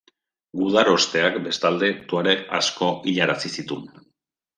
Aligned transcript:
Gudarosteak, 0.59 1.35
bestalde, 1.47 1.89
tuareg 2.13 2.41
asko 2.61 2.89
hilarazi 3.13 3.53
zituen. 3.61 4.01